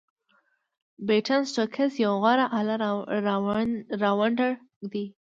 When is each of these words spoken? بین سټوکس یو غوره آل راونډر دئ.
بین 1.07 1.41
سټوکس 1.49 1.93
یو 2.03 2.13
غوره 2.21 2.45
آل 2.57 2.67
راونډر 4.03 4.51
دئ. 4.91 5.05